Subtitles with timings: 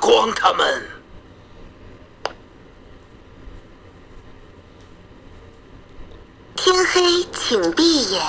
[0.00, 0.82] 光他们。
[6.56, 8.22] 天黑，请闭眼。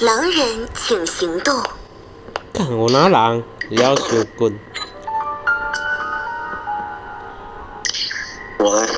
[0.00, 1.62] 狼人，请行动。
[2.52, 4.58] 看我拿狼，要求棍。
[8.58, 8.88] 我来，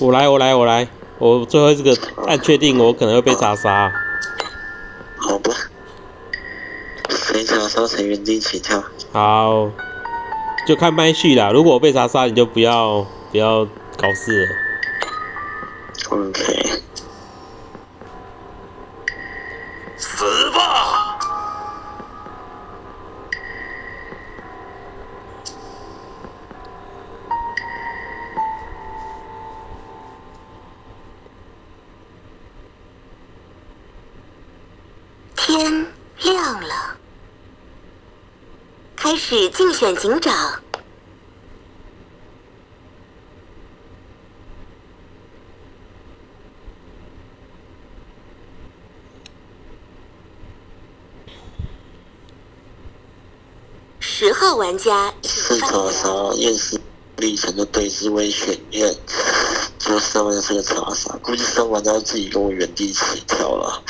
[0.00, 0.88] 我来，我来，我来。
[1.18, 1.96] 我最后这个
[2.26, 3.92] 按确定，我可能会被查杀。
[5.16, 5.52] 好吧。
[7.86, 8.82] 谁查杀谁原地起跳。
[9.12, 9.70] 好，
[10.66, 11.50] 就看麦序啦。
[11.50, 13.64] 如果我被查杀，你就不要不要
[13.96, 14.48] 搞事了。
[16.10, 16.82] OK。
[39.96, 40.62] 警长。
[53.98, 56.78] 十号玩家，是查杀验尸
[57.16, 58.94] 历程的对峙为选验，
[59.78, 63.82] 就三玩家是个查杀，估计三玩家自己跟我原地起跳了。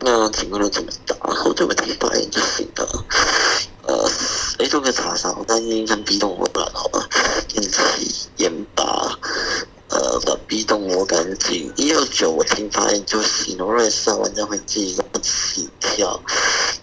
[0.00, 1.16] 那请问要怎么打？
[1.34, 2.68] 后对我听发言就行
[4.68, 7.08] 做个查杀，我担心看 B 动我了，好吧？
[7.54, 8.84] 验气验八，
[9.88, 11.72] 呃，把 B 动我干净。
[11.76, 16.22] 一二九我听发言就行，我认为三玩家会自己起跳。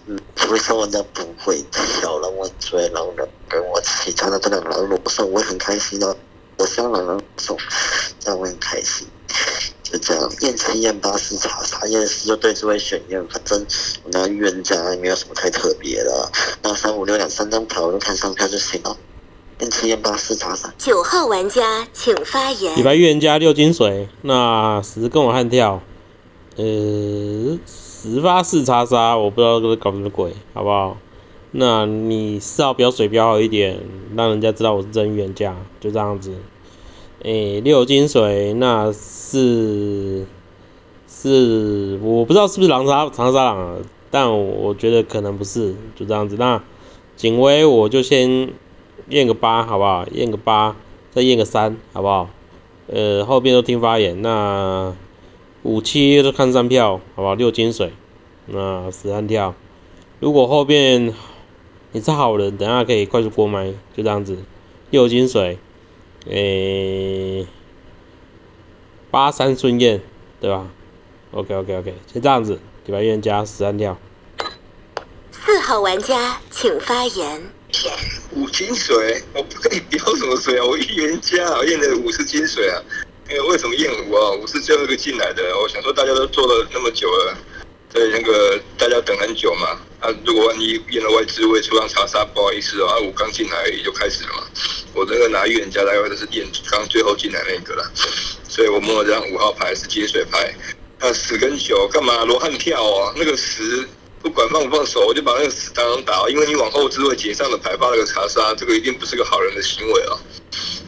[0.06, 6.16] 嗯，因为三玩家不会跳，让我追狼人跟我起跳的这两个狼人送，我会很开心的。
[6.58, 7.56] 我希望狼人送，
[8.18, 9.06] 这样我很开心。
[10.40, 13.66] 验七验八四查查，验十就对这位选验，反正
[14.04, 16.30] 我拿预言家也没有什么太特别的，
[16.62, 18.96] 那三五六两三张牌我就看上票就行了。
[19.60, 20.72] 验七验八四查查。
[20.76, 22.76] 九号玩家请发言。
[22.76, 25.80] 李白预言家六金水，那十跟我悍跳，
[26.56, 30.98] 呃，十发四叉杀，我不知道这个搞什么鬼，好不好？
[31.52, 33.80] 那你四号标水标好一点，
[34.14, 36.34] 让人家知道我是真预言家，就这样子。
[37.22, 40.26] 诶，六金水，那是
[41.08, 43.76] 是我不知道是不是狼杀长沙狼啊，
[44.10, 46.36] 但我觉得可能不是，就这样子。
[46.38, 46.62] 那
[47.16, 48.50] 警徽我就先
[49.08, 50.06] 验个八，好不好？
[50.12, 50.76] 验个八，
[51.10, 52.28] 再验个三，好不好？
[52.88, 54.20] 呃，后边都听发言。
[54.20, 54.94] 那
[55.62, 57.34] 五七都看三票，好不好？
[57.34, 57.92] 六金水，
[58.46, 59.54] 那十三跳。
[60.20, 61.12] 如果后边
[61.92, 64.38] 你是好人，等下可以快速过麦，就这样子。
[64.90, 65.58] 六金水，
[66.28, 67.46] 诶、
[69.10, 70.02] 八三顺验，
[70.40, 70.66] 对吧
[71.30, 73.96] ？OK OK OK，先这样子，礼拜预言家十三跳。
[75.30, 77.42] 四号玩家请发言。
[78.32, 80.64] 五金水，我不跟你标什么水啊？
[80.64, 82.82] 我预言家啊，验的五是金水啊。
[83.28, 84.32] 那个为什么验五啊？
[84.32, 85.56] 五是最后一个进来的。
[85.60, 87.38] 我想说大家都做了那么久了，
[87.92, 89.78] 对那个大家等很久嘛。
[90.00, 92.86] 啊，如果万一验了外置位出让查杀，不好意思哦。
[92.88, 94.42] 啊，我刚进来而已就开始了嘛。
[94.96, 97.92] 我这个拿预言家大概都是验刚最后进来那个了，
[98.48, 100.54] 所以我摸了这张五号牌是金水牌。
[100.98, 102.24] 那十跟九干嘛？
[102.24, 103.86] 罗汉跳哦，那个十。
[104.22, 110.18] 不管放不放手，我就把那个十当当打，因为你往后置位解上的牌发了个查杀，这个一定不是个好人的行为啊。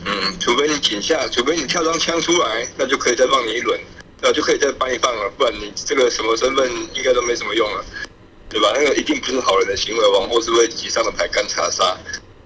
[0.06, 3.78] 嗯，除非你井下，除非你跳张枪出来，那就可以再放你一轮，
[4.20, 7.84] 那就可以再帮你放了，不然你这个什么身份应该都没什么用了，
[8.48, 8.72] 对吧？
[8.74, 11.96] 那个一定不是好人的行为，往后置位解上的牌干查杀。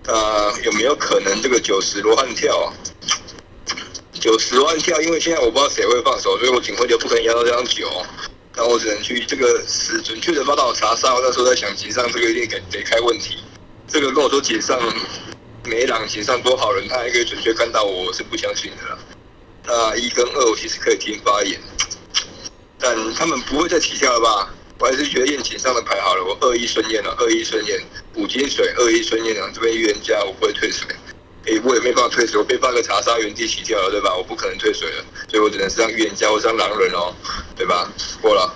[0.07, 2.73] 呃有没有可能这个九十罗汉跳？
[4.13, 7.91] 九十万跳，因为现在我不知道谁会放手，所以我警徽就不可能压到这张九。
[8.55, 11.15] 那我只能去这个是准确的发到查杀。
[11.15, 13.39] 我那时候在想，解上这个一定得得开问题。
[13.89, 14.79] 这个如果说解上
[15.65, 18.99] 没狼解上多好人，他还可以准确看到我，是不相信的啦。
[19.65, 21.61] 那一跟二我其实可以听发言，
[22.79, 24.55] 但他们不会再起跳了吧？
[24.83, 26.25] 我还是觉得宴请上的牌好了。
[26.25, 27.81] 我二一顺验了，二一顺验
[28.17, 30.89] 五金水，二一顺验了，这边预言家我不会退水。
[31.45, 34.13] 诶、我也没办法退水，我被放个查杀原地起跳了，对吧？
[34.17, 37.15] 我不可能退水了，所以我只能上预言家或上狼人哦，
[37.55, 37.93] 对吧？
[38.21, 38.53] 过了。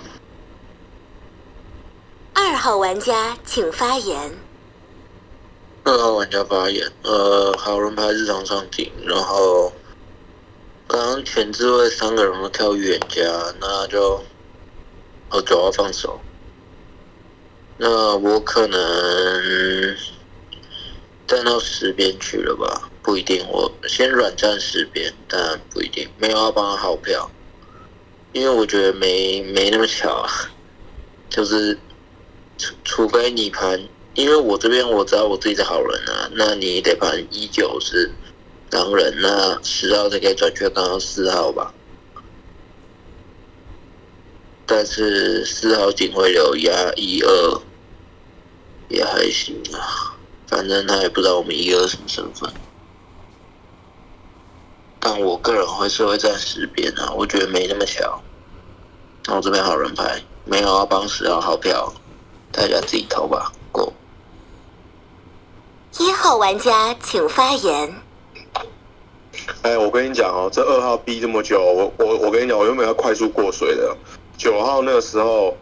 [2.33, 4.37] 二号玩家请发言。
[5.85, 9.71] 二号玩家发言，呃，好人牌日常上庭，然后
[10.87, 13.23] 刚刚全智慧三个人都跳预言家，
[13.61, 14.21] 那就
[15.29, 16.19] 哦主要放手，
[17.77, 19.95] 那我可能
[21.27, 22.89] 站到十边去了吧？
[23.03, 27.29] 不一定，我先软站十边，但不一定，没有要帮他号票，
[28.31, 30.29] 因为我觉得没没那么巧啊，
[31.29, 31.77] 就是
[32.57, 38.11] 除除非你盘因为我这边我知道我自己是好人啊，那你得盘一九是
[38.71, 41.73] 狼人，那十号才可以转缺刚好四号吧。
[44.69, 47.61] 但是四号警徽流压一二
[48.89, 50.13] 也还行啊，
[50.45, 52.51] 反正他也不知道我们一二什么身份。
[54.99, 58.21] 但我个人会是会站十边啊，我觉得没那么巧。
[59.25, 61.93] 那我这边好人牌没有要帮十号号票，
[62.51, 63.53] 大家自己投吧。
[63.71, 63.93] 过。
[65.97, 67.95] 一号玩家请发言。
[69.61, 73.95] 哎，我跟你讲哦，这二号逼这么久，我我我跟你讲，我原本要快速过水的。
[74.37, 75.57] 九号那个时候，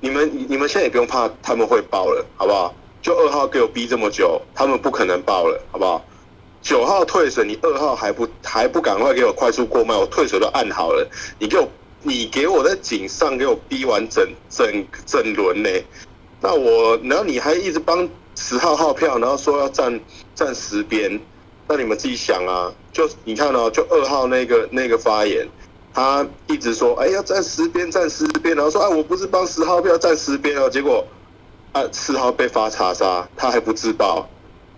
[0.00, 2.74] 你们你们现在也不用怕他们会爆了，好不好？
[3.02, 6.04] 就二号给我逼这么久，他们不可能爆了，好不好？
[6.60, 9.96] 九号退水，你二号还不还不赶快给我快速过麦？
[9.96, 11.08] 我退水都按好了，
[11.38, 11.68] 你给我
[12.02, 15.70] 你给我在井上给我逼完整整整轮呢？
[16.40, 20.00] 那我然后你还一直帮十号号票，然后说要站
[20.34, 21.20] 站十边，
[21.68, 25.48] 那你们自己想啊，就你看哦，就二号那个那个发言，
[25.96, 31.02] 他一直说哎要站十边站十边，然后说啊我不是帮十号票站十边哦，结果
[31.72, 34.28] 啊四号被发查杀，他还不自爆。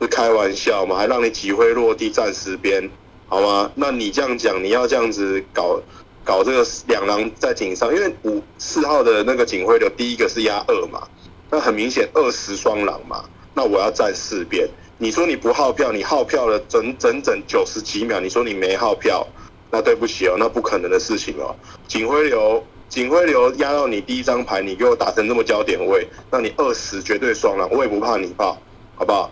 [0.00, 0.94] 是开玩笑嘛？
[0.94, 2.88] 还让你几挥落地站十边，
[3.26, 3.69] 好吗？
[3.75, 5.81] 那你这样讲，你要这样子搞
[6.23, 11.09] 搞这个两狼在井上，因为五四号的那个警徽流第一个是压二嘛，
[11.50, 13.25] 那很明显二十双狼嘛，
[13.55, 14.69] 那我要站四边。
[14.99, 19.26] 你说你不号票，你号票了整整整九十几秒，你说你没号票，
[19.70, 21.55] 那对不起哦，那不可能的事情哦。
[21.87, 28.56] 警徽流警徽流压到你第一张牌，你给我打成这么焦点位，那你二十绝对双狼，我也不怕你爆，
[28.97, 29.31] 好不好？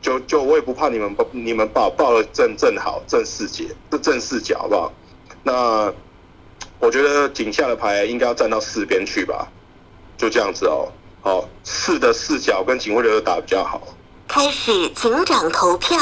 [0.00, 4.92] 就就我也不怕你们，你们报报了正正好正四节，这正四角好不好？
[5.42, 5.92] 那
[6.78, 9.48] 我觉得井下的牌应该要站到四边去吧，
[10.16, 10.88] 就这样子哦。
[11.22, 13.82] 好，四的四角跟警徽流打比较好。
[14.28, 15.98] 开始警长投票。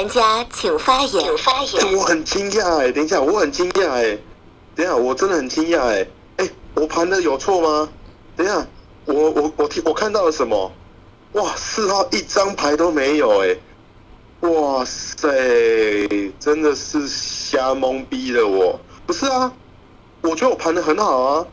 [0.00, 1.08] 玩家请发言。
[1.10, 1.94] 请发言。
[1.94, 4.18] 我很惊讶哎，等一下，我很惊讶哎，
[4.74, 6.08] 等一下，我真的很惊讶哎，
[6.38, 7.86] 哎，我盘的有错吗？
[8.34, 8.66] 等一下，
[9.04, 10.72] 我我我听我看到了什么？
[11.32, 13.54] 哇，四号一张牌都没有哎，
[14.48, 15.28] 哇塞，
[16.38, 18.80] 真的是瞎懵逼了我。
[19.06, 19.52] 不是啊，
[20.22, 21.46] 我觉得我盘的很好啊。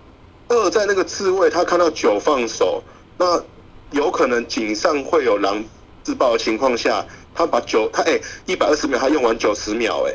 [0.48, 2.82] 二在那个自位，他看到九放手，
[3.18, 3.44] 那
[3.92, 5.62] 有可能井上会有狼
[6.02, 7.06] 自爆的情况下。
[7.38, 10.14] 他把九，他哎，一百二十秒，他用完九十秒哎，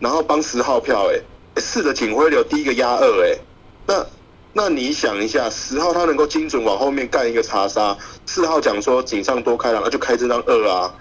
[0.00, 1.20] 然后帮十号票哎，
[1.60, 3.38] 四的警徽流第一个压二哎，
[3.86, 4.04] 那
[4.52, 10.92] 那你想一下，十号他能够精准往后面干一个查杀，四号讲说井上多开两，那就开这张二啊，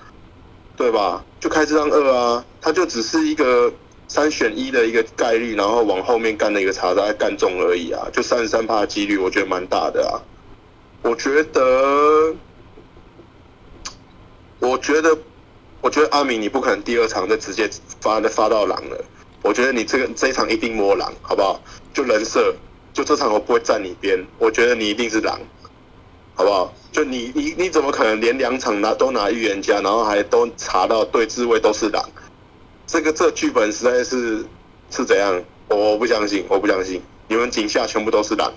[0.77, 1.25] 对吧？
[1.39, 3.73] 就开这张二啊，他就只是一个
[4.07, 10.21] 三选一的一个概率，然后往后面干的一个查杀干中而已啊，就三十三趴的几率，我觉得蛮大的啊，
[11.01, 12.35] 我觉得，
[14.59, 15.17] 我觉得。
[15.81, 17.69] 我觉得阿明，你不可能第二场就直接
[18.01, 19.05] 发发到狼了。
[19.41, 21.61] 我觉得你这个这一场一定摸狼，好不好？
[21.93, 22.53] 就人设，
[22.93, 24.25] 就这场我不会站你边。
[24.37, 25.39] 我觉得你一定是狼，
[26.35, 26.73] 好不好？
[26.91, 32.03] 就你你你怎么可能连两场拿都拿预言家，然后还都查到对置位都是狼？
[32.85, 34.45] 这个这剧本实在是
[34.91, 35.41] 是怎样？
[35.69, 38.51] 我不相信，我不相信，你们井下全部都是狼。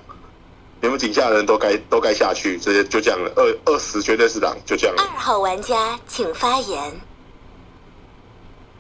[0.81, 3.31] 你们井下的人都该都该下去，直接就这样了。
[3.37, 5.03] 二二十绝对是狼，就这样了。
[5.03, 6.93] 二号玩家请发言。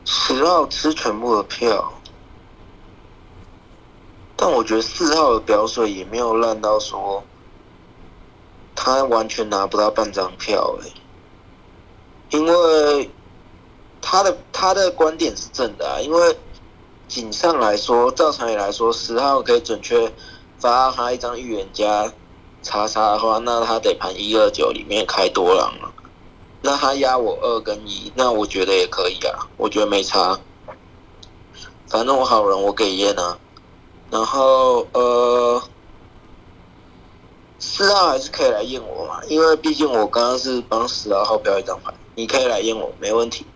[0.04, 1.92] 十号吃全部的票，
[4.36, 7.22] 但我觉得四号的表水也没有烂到说
[8.74, 10.88] 他完全拿不到半张票哎，
[12.30, 13.10] 因为
[14.00, 16.36] 他的他的观点是正的啊，因为
[17.06, 20.12] 井上来说，照常理来说，十号可以准确
[20.58, 22.12] 发他一张预言家
[22.62, 25.92] 查查的话，那他得盘一二九里面开多狼了。
[26.62, 30.38] 那他压我二跟一，那我觉得也可以啊，我觉得没差。
[31.88, 33.38] 反正我好人，我给烟啊。
[34.10, 35.62] 然后呃，
[37.58, 43.46] 四号还是可以来验我嘛，因为毕竟我刚刚是帮十二号标一张牌，你可以来验我，没问题。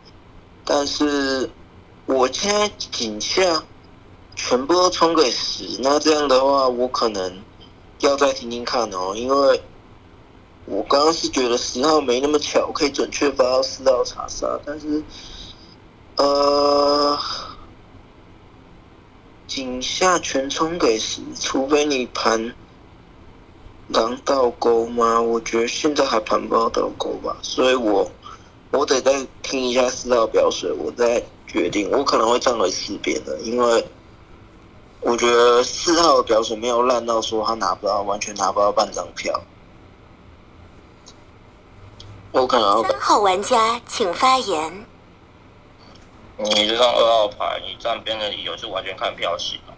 [0.64, 1.48] 但是
[2.06, 3.62] 我现在井下
[4.34, 7.44] 全部都冲给十，那这样的话，我可能
[8.00, 9.62] 要再听听看哦，因为
[10.66, 15.02] 我刚刚是觉得十号没那么巧，可以准确发到四号查杀，但是
[16.16, 17.18] 呃，
[19.46, 22.54] 井下全冲给十，除非你盘
[23.88, 25.20] 狼倒钩吗？
[25.20, 28.10] 我觉得现在还盘不到倒钩吧，所以我
[28.70, 33.86] 我得再听一下四号表水，我再决定，我可能会站回四边的，因为。
[35.02, 39.40] 我觉得四号的表水没有烂到说他拿不到，完全拿不到半张票。
[42.36, 44.86] 三号玩家请发言。
[46.36, 49.74] 你这张二号牌，你站边的理由是完全看票型了。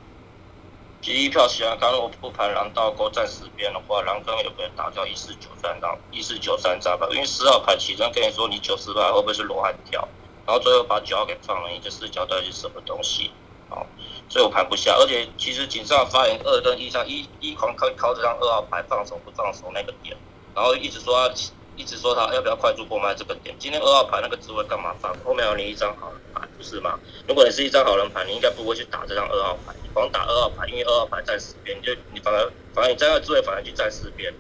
[1.00, 7.06] 第一票型啊，刚我不盘狼倒钩站十边的话，狼跟有可能打掉一四九三张，一四九三张吧。
[7.12, 10.08] 因为四号牌起身跟你说你九十牌会不会是罗汉跳，
[10.44, 13.30] 然后最后把九号给放了，你这四角到底是什么东西？
[13.68, 13.86] 好。
[14.28, 20.16] 所以我盘不下，而且其实井上发言二跟一上一一狂靠靠这张二号牌放手不放手那个点，
[20.56, 21.34] 然后一直说他
[21.78, 23.54] 一直说他要不要快速过卖这个点。
[23.56, 25.16] 今天二号牌那个职位干嘛放？
[25.25, 26.99] 后面有你一张好人牌，不是吗？
[27.28, 34.35] 如果你是一张好人牌，你应该不会去打这张二号牌，你光打二号牌，因为二号牌站四边，就你反而反而你站在职位反而去站四边，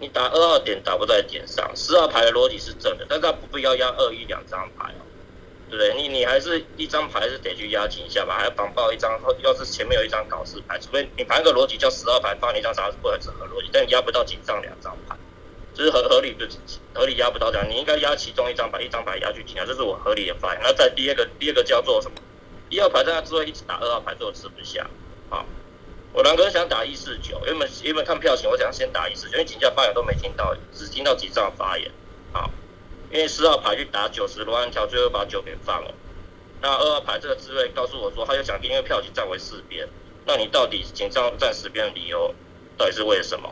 [0.00, 1.70] 你打二号点打不在点上。
[1.76, 5.06] 四号牌的逻辑是正的，但是他不必要压二一两张牌哦。
[5.70, 5.94] 对不对？
[6.02, 9.20] 你你还是一张牌是得去压紧一下吧，还要绑爆一张。
[9.42, 15.14] 要是前面有一张搞事牌，除非你盘个逻辑叫十二牌放一张啥不合逻辑，但你压不到紧上两张牌，
[15.78, 16.48] 就是合合理的
[16.92, 17.64] 合理压不到这样。
[17.70, 20.60] 你应该压其中一张牌，一张牌压去紧啊，这是我合理的发言。
[20.60, 22.16] 那在第二个第二个叫做什么？
[22.68, 24.90] 一号牌在那之后一直打二号牌，之后吃不下。
[25.30, 25.46] 好，
[26.12, 31.88] 我狼哥想打一四九，原本原本看票型，我想先打一四九，因为警价发言都没听到，只听到几张发言。
[32.32, 32.50] 好。
[33.10, 35.94] 因为四号牌去打九十罗安条，最后把九给放了。
[36.60, 39.88] 那二号牌这个滋味告诉我说，他又想因为票局站为四边。
[40.26, 42.34] 那你到底紧张站十边的理由
[42.76, 43.50] 到底是为什么？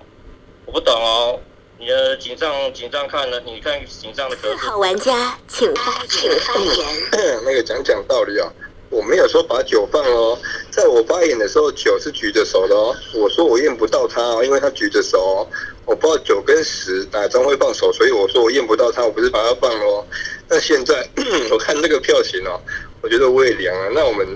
[0.66, 1.40] 我不懂哦。
[1.78, 3.40] 你的紧张紧张看了？
[3.44, 4.36] 你看紧张的。
[4.36, 6.86] 四号玩家请发请发言。
[7.44, 8.50] 那个讲讲道理啊，
[8.88, 10.38] 我没有说把九放哦，
[10.70, 12.94] 在我发言的时候，九是举着手的哦。
[13.14, 15.18] 我说我验不到他哦，因为他举着手。
[15.20, 15.46] 哦
[15.86, 20.04] 我不知道九跟十哪张会放手，所以我说我验不到他，我不是把它放哦。
[20.48, 21.08] 那现在
[21.48, 22.60] 我看这个票型哦，
[23.02, 23.90] 我觉得我也凉了。
[23.94, 24.26] 那我们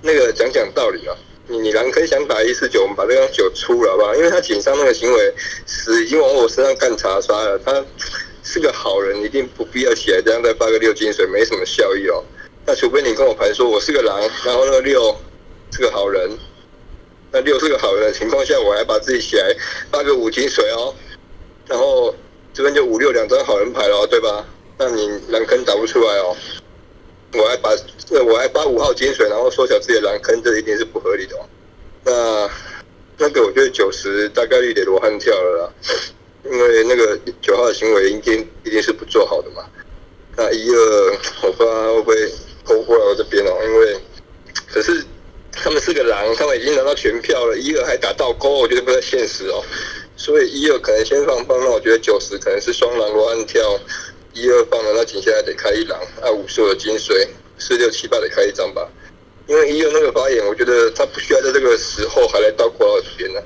[0.00, 1.14] 那个讲讲道理啊，
[1.46, 4.14] 你你蓝坑想打一四九，我们把这张九出了好不好？
[4.14, 5.34] 因为他警上那个行为
[5.66, 7.84] 是已经往我身上干查杀了，他
[8.42, 12.24] 是个好人，一定不必要起来这样再发个六金水，没什么效益哦。
[12.64, 15.14] 那除非你跟我盘说我是个狼，然后那个六
[15.70, 16.30] 是个好人。
[17.30, 19.54] 那六是个好人的情况下，我还把自己起来
[19.90, 20.94] 发个五金水哦，
[21.66, 22.14] 然后
[22.54, 24.46] 这边就五六两张好人牌了，对吧？
[24.78, 26.36] 那你狼坑打不出来哦，
[27.36, 27.70] 我还把
[28.24, 31.48] 我还把五号金水，然后缩小自己的蓝坑，这一定是不合理的哦。
[32.04, 32.50] 那
[33.18, 35.72] 那个我觉得九十大概率得罗汉跳了啦，
[36.44, 39.64] 因为那个九号的行为一定一定是不做好的嘛。
[40.36, 42.32] 那一二我不知道会不会
[42.64, 44.00] 勾过来我这边哦，因为
[44.72, 45.04] 可是。
[45.56, 49.62] 他们是个狼，他们已经拿到全票了，一二还打倒钩，我觉得不太现实哦。
[50.16, 53.78] 所以一二可能先放放，那我觉得九十可能是双狼罗汉跳，
[54.34, 58.86] 一二放了，那紧下来得开一狼，二五是有金水，四六七八得开一张吧。
[59.46, 63.40] 因为一二那个发言，我觉得他不需要在这个时候还来倒钩到这边呢。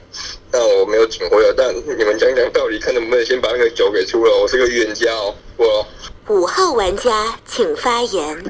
[0.51, 4.35] 那我没有请回了，但你们讲讲道理，看能不能先把那个酒给出了。
[4.41, 5.87] 我是个预言家哦，我。
[6.29, 8.45] 五号玩家请发言。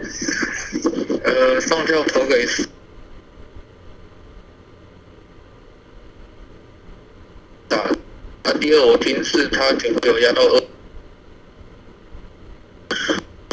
[1.25, 2.47] 呃，放掉投给。
[7.69, 7.79] 打，
[8.43, 10.63] 啊第二我听是他警徽有压到二，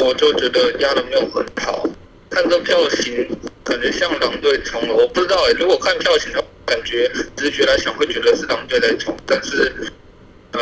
[0.06, 1.84] 我就觉得压的没有很好。
[2.30, 3.28] 看这票型，
[3.64, 5.52] 感觉像狼队冲了，我不知道哎。
[5.58, 9.72] 如果看票型，他感觉直觉来想会觉得是狼队在冲，但是
[10.52, 10.60] 呃，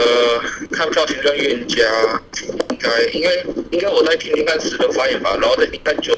[0.72, 1.82] 看票型跟预言家
[2.70, 6.16] 应该，应该应该我在听听看十的发言吧，然后再看九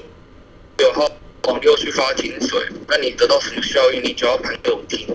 [0.78, 1.10] 九号
[1.48, 5.06] 往六去发金水，那你得到什么效应，你就要盘给我听，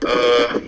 [0.00, 0.60] 呃。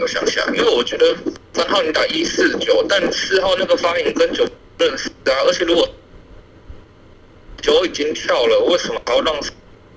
[0.00, 1.12] 我想想，因为我觉得
[1.52, 4.46] 三号你打一四九，但四号那个发言跟九
[4.78, 5.88] 认识啊，而且如果
[7.60, 9.34] 九已经跳了，为什么还要让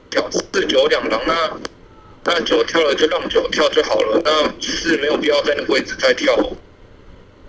[0.09, 1.21] 跳四九两狼？
[1.25, 1.59] 那
[2.23, 6.35] 那九跳了就让九跳就好了，那四没有必要在那个位置再跳。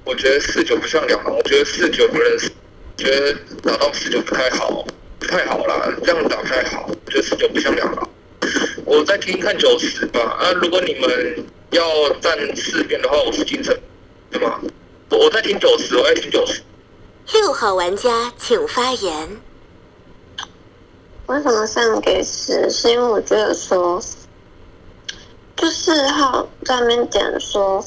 [0.04, 2.50] 我觉得四九不像两狼，我觉得四九不认识，
[2.96, 4.86] 觉得打到四九不太好，
[5.18, 6.88] 不太好啦，这样打不太好。
[6.88, 8.08] 我觉得四九不像两狼，
[8.84, 10.20] 我再听看九十吧。
[10.20, 11.46] 啊，如果你们。
[11.72, 13.74] 要站四边的话，我是金城，
[14.30, 14.60] 对吗？
[15.08, 16.60] 我我在听九十，我在听九十。
[17.30, 19.40] 六号玩家请发言。
[21.26, 22.68] 为什么上给十？
[22.70, 24.02] 是因为我觉得说，
[25.56, 27.84] 就四号在那边点说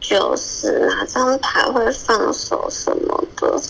[0.00, 3.60] 九十哪张牌会放手什么的，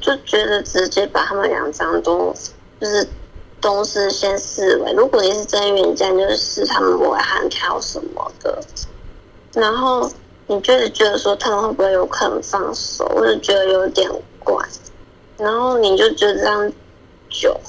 [0.00, 2.34] 就觉得直接把他们两张都
[2.80, 3.08] 就是
[3.60, 8.60] 都是先视为，如果你是真预言家，你就是视他们不会悍跳什么的，
[9.52, 10.10] 然后
[10.46, 14.10] 你就是觉得说他们会不会有可能放手，我就觉得有点
[14.48, 14.66] 怪，
[15.36, 16.72] 然后你就觉得这张
[17.28, 17.60] 酒。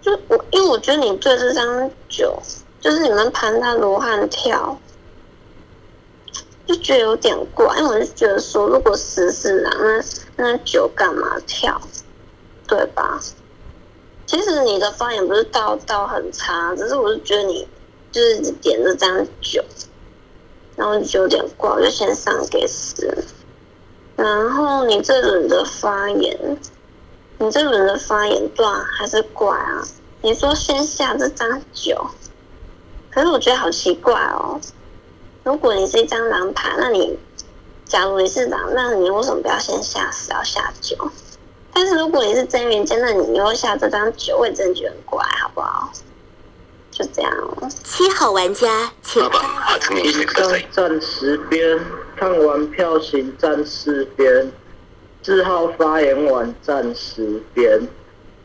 [0.00, 2.42] 就我，因为我觉得你对这张酒，
[2.80, 4.78] 就是你们盘他罗汉跳，
[6.66, 7.78] 就觉得有点怪。
[7.78, 10.04] 因为我就觉得说，如果十是狼，那
[10.36, 11.80] 那酒干嘛跳，
[12.66, 13.20] 对吧？
[14.26, 17.66] 其实你的发言不是道道很差，只是我就觉得你
[18.12, 19.64] 就是点这张酒，
[20.76, 23.24] 然后就有点怪，我就先上给十。
[24.16, 26.58] 然后你这轮的发言。
[27.36, 29.82] 你这轮的发言段还是怪啊？
[30.22, 32.06] 你说先下这张九，
[33.10, 34.58] 可是我觉得好奇怪哦。
[35.42, 37.18] 如果你是一张狼牌，那你
[37.84, 40.96] 假如你是狼，那你为什么不要先下十，要下九？
[41.72, 45.90] 但是如果你是真元真，那你又下这张九，我真的觉得很怪，好不好？
[46.92, 47.32] 就这样。
[47.82, 49.42] 七号玩家，请发
[49.90, 50.32] 言。
[50.32, 51.78] 上站十边，
[52.16, 54.50] 看完票型站四边。
[55.22, 57.80] 四号发言完站十边，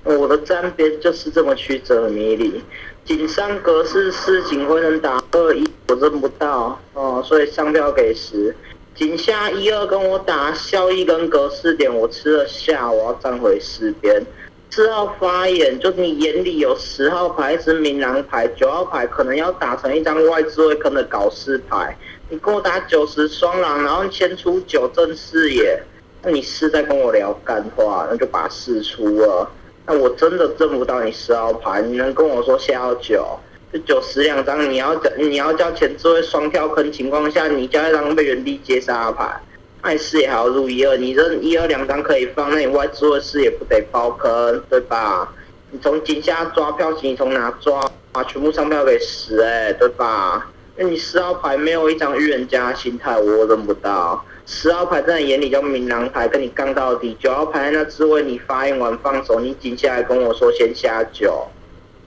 [0.05, 2.63] 我的站边就是这么曲折迷离。
[3.03, 8.55] 井上格式四警徽能打二一，我认不到哦，所以上票给十。
[8.95, 14.25] 井下一二跟我打效益跟格式点，我吃了下，我要站回四边。
[14.69, 21.97] 四号发言，就你眼里有十号牌是明狼牌，九号牌可能要打成一张外置位坑的搞事牌。
[22.29, 25.81] 你跟我打九十双狼，然后先出九正视野。
[26.21, 29.49] 那你是在跟我聊干话，那就把四出了。
[29.87, 33.25] 那我真的挣不到你十号牌，你能跟我说下到九，
[33.73, 39.41] 就九十两张，你要叫你要叫前置位双跳坑情况下，你叫一张被原地接杀牌，
[39.81, 45.33] 那你视野还要入一二，你这一二两张可以放，那你外置位视野不得爆坑，对吧？
[45.71, 47.81] 你从井下抓票型，你从哪抓？
[48.11, 50.51] 把全部上票给十，哎，对吧？
[50.81, 54.23] 那你十号牌没有一张预言家心态，我认不到。
[54.45, 57.17] 十号牌在你眼里叫明狼牌，跟你杠到底。
[57.19, 61.45] 九号牌那只为你发言完放手，你紧下来跟我说先下九。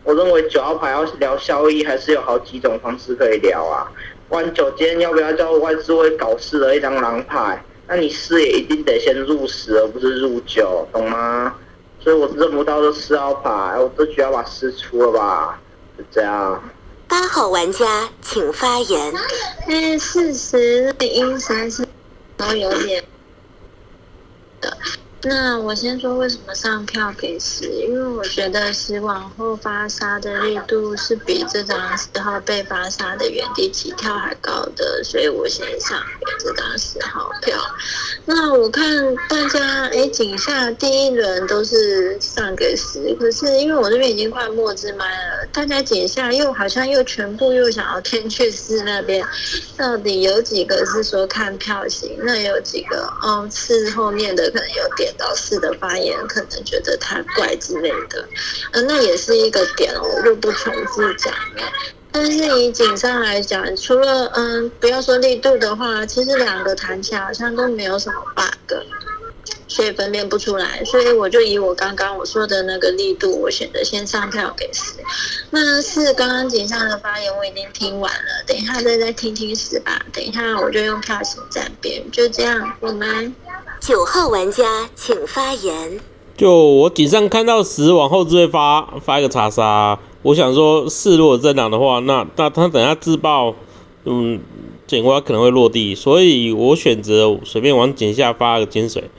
[0.04, 3.92] 我认为九号牌要聊效益，还是有好几种方式可以聊啊。
[4.30, 7.62] 玩九今天要不要叫外置位搞事的一张狼牌？
[7.87, 11.54] 那你四也一定得先入十，而不是入九，懂吗？
[12.00, 15.61] 所以我认不到这四号牌，我都需要把四出了吧？
[15.98, 16.58] 就这样。
[17.12, 19.12] 八号玩家请发言。
[19.66, 21.87] 哎，事实的因还是。
[22.38, 23.05] 都有点
[24.62, 24.77] 的。
[25.24, 37.56] 那我先说为什么上票给十，因为我觉得十往后发杀的力度是比这张十号被发杀的原地起跳还高的，所以我先上给这张十号票。
[38.24, 38.85] 那我看
[39.28, 49.24] 大家哎，井下第一轮都是上给十，可是因为我这边已经快末之麦了，大家井下又好像又全部又想要天去四那边，
[49.76, 52.18] 到底有几个是说看票型？
[52.24, 55.12] 那有几个哦是后面的可能有点。
[55.18, 58.29] 老师的发言可能觉得他怪之类的，
[58.72, 61.72] 嗯，那也是一个点哦，我就不重复讲了。
[62.14, 68.77] 但是以景上来讲，除了嗯，不要说力度的话，其实两个弹起来好像都没有什么 bug，
[69.72, 70.85] 所以分辨不出来。
[70.85, 74.92] 所以我就以我刚刚我说的那个力度，我选择先上票给十。
[75.50, 80.04] 那是刚刚井上的发言我已经听完了，等一下再再听听十吧。
[80.12, 83.35] 等一下我就用票型站边，就这样，我们。
[83.80, 85.98] 九号玩家请发言。
[86.37, 93.56] 就我井上看到十往后就会发发一个查杀，我想说四如果正狼的话，那那他等下自爆，
[94.04, 94.40] 嗯，
[94.87, 99.11] 警花可能会落地，所以我选择随便往井下发个金水。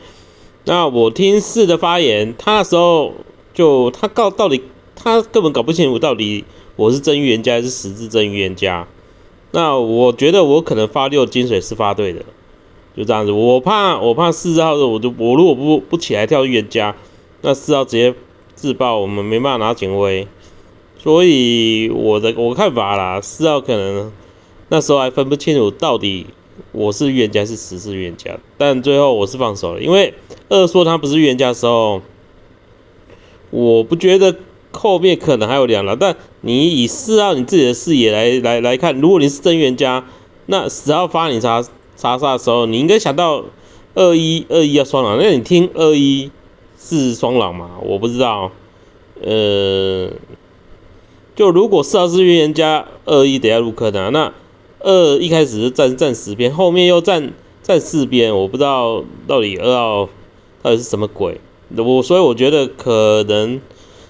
[0.66, 3.14] 那我听四的发言，他那时候
[3.54, 4.64] 就他告到底
[4.96, 6.46] 他根本搞不清楚到底
[6.76, 8.88] 我是真预言家还是十字真预言家。
[9.52, 12.24] 那我觉得我可能发六金水是发对的。
[12.96, 16.96] 就这样子，我怕我怕四号的，我就我如果不不起来跳预言家，
[17.42, 18.14] 那四号直接
[18.54, 20.28] 自爆，我们没办法拿警徽。
[21.00, 24.12] 所以我的我看法啦，四号可能
[24.70, 26.28] 那时候还分不清楚到底
[26.72, 30.14] 我是预言家是十是预言家，但最后我是放手了，因为
[30.50, 32.02] 二说他不是预言家的时候，
[33.50, 34.36] 我不觉得
[34.72, 35.96] 后面可能还有两了。
[35.96, 40.06] 但你以四号你自己的视野来来来看，如果你是真预言家，
[40.46, 41.66] 那十号发你查。
[41.96, 43.46] 查杀的时候，你应该想到
[43.94, 46.32] 二一二一要双狼，那你听二一
[46.78, 47.78] 是双狼嘛？
[47.84, 48.52] 我不知道。
[49.22, 50.10] 呃，
[51.36, 54.34] 就如果四号是预言家，二一等下入坑的、那
[54.84, 60.10] 二一开始是站站十边，后面又站站四边，我不知道到底二号
[60.62, 61.42] 到底是什么鬼。
[61.76, 63.62] 我所以我觉得可能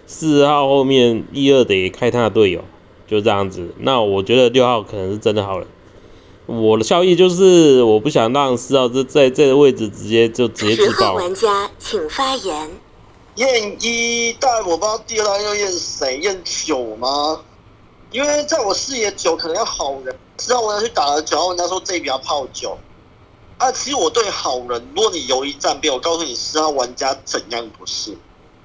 [0.05, 2.65] 四号后面一二得开他的队友，
[3.07, 3.69] 就这样子。
[3.77, 5.67] 那我觉得六号可能是真的好人。
[6.45, 11.13] 我的效益就是我不想让四号这在这个位置直接就直接十自爆。
[11.13, 12.69] 玩家请发言。
[13.35, 17.39] 验一，但我不知道第二单要验谁，验九吗？
[18.11, 20.13] 因为在我视野，九可能要好人。
[20.39, 22.77] 十号玩家去打了九号玩家说这一笔要泡酒。
[23.59, 28.17] 啊，其实我对好人，如果你犹豫战边，我告诉你，十号玩家怎样不是？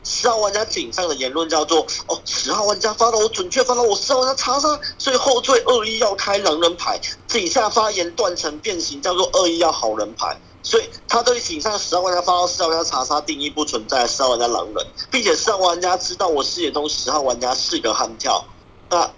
[0.03, 6.99] 十号玩家井上的言论叫做：哦，十号玩家发到我准确发到我十号玩家查杀，所以后缀二一要开狼人牌。
[7.29, 10.37] 井下发言断成变形，叫做二一要好人牌。
[10.63, 18.45] 所以他对井上十号玩家发到十号玩家查杀定义不存在十号玩家狼人，并且十号玩家知道我视野中十号玩家是个悍跳，
[18.91, 19.09] 那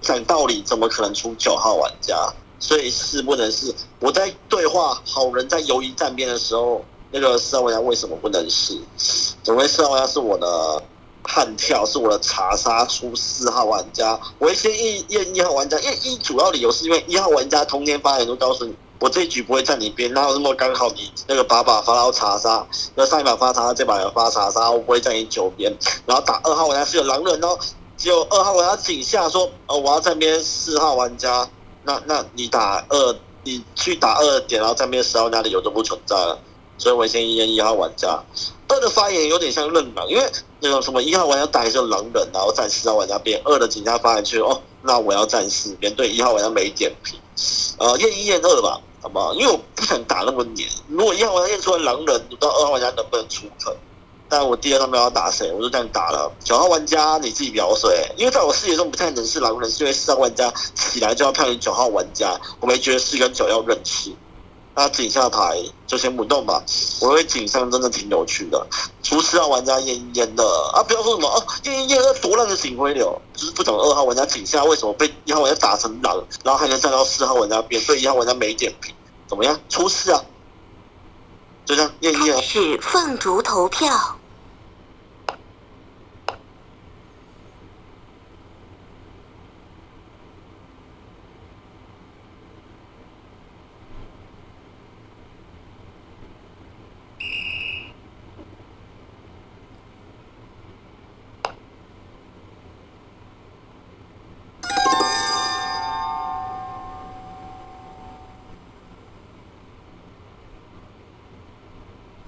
[0.00, 2.32] 讲道理怎么可能出九号玩家？
[2.58, 8.80] 所以是不能是我在对话好人在犹豫站边的时候，那个四号玩家为什么不能是？
[9.44, 10.82] 因为四号玩家是我的
[11.22, 18.74] 悍跳，是我的查杀出四号玩家，我会先验验一号玩家，因为一主要理由是因为一号玩家通天发言都告诉你。
[18.98, 25.70] 我这一局不会站你边，哪有那么刚好你那个把把发到查杀，那上一把发查杀，这把有发查杀，我不会站你九边。
[26.06, 27.58] 然后打二号玩家是有狼人哦，
[27.96, 31.48] 只有二号玩家井下说，哦我要站边四号玩家，
[31.82, 36.38] 那那你打二，你去打二点，然后站边十号玩家理由都不存在了，
[36.78, 38.22] 所以我先验一号玩家。
[38.68, 40.30] 二的发言有点像认狼，因为
[40.60, 47.18] 那种什么一号玩家打一个狼人，然后站四号玩家边，二的井下发言去哦，那我要站四边，对一号玩家没点评。
[47.78, 49.32] 呃，验一验二吧，好不好？
[49.34, 50.68] 因为我不想打那么黏。
[50.88, 53.74] 如果一号玩家验出来狼人，不知道二号玩家能不能出坑。
[54.28, 56.32] 但我第二张没有打谁，我就这样打了。
[56.42, 64.12] 九号玩家你自己表水，因为在我视野中不太能是狼人，是因为四号玩家起来就要票你九号玩家，我没觉得四跟九要认识。
[64.74, 66.62] 那井下牌就先不动吧，
[67.00, 68.66] 我为井上真的挺有趣的，
[69.02, 78.94] 除四号玩家验一验的啊，不要说什么哦，验一验二多烂的警徽流，就是不懂二号玩家井下为什么被一号玩家打成狼，然后还能站到四号玩家边，对一号玩家没点评，
[79.26, 79.58] 怎么样？
[79.70, 80.22] 出事啊！
[81.64, 82.42] 就这样验一验开。
[82.42, 84.15] 始放逐投票。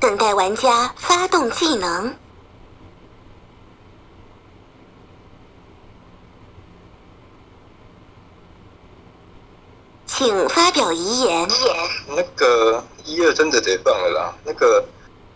[0.08, 2.14] 等待玩家发动技能。
[10.06, 11.46] 请发表遗言。
[12.06, 14.34] 那个一二真的得放了啦。
[14.46, 14.82] 那个，